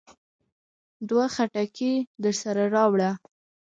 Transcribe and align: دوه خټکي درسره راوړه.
دوه 1.09 1.25
خټکي 1.35 1.93
درسره 2.23 2.63
راوړه. 2.75 3.11